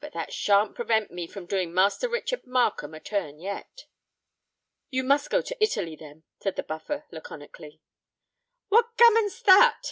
[0.00, 3.84] But that shan't prevent me from doing Master Richard Markham a turn yet."
[4.88, 7.82] "You must go to Italy, then," said the Buffer laconically.
[8.70, 9.76] "What gammon's that?"